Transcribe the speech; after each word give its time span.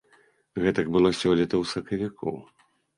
Гэтак 0.63 0.89
было 0.97 1.13
сёлета 1.21 1.55
ў 1.61 1.75
сакавіку. 1.77 2.39